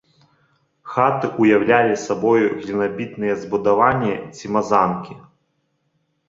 [0.93, 5.13] Хаты ўяўлялі сабою глінабітныя збудаванні ці мазанкі.